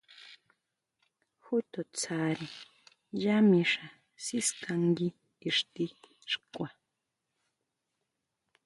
[1.43, 2.47] Ju to tsáre
[3.23, 3.85] yá mixa
[4.23, 5.09] siskángui
[5.47, 5.85] ixti
[6.31, 6.69] xkua.